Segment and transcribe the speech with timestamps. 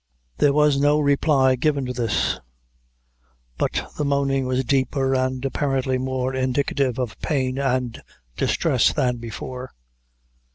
[0.39, 2.39] There was no reply given to this;
[3.59, 8.01] but the moaning was deeper, and apparently more indicative of pain and
[8.35, 9.73] distress than before.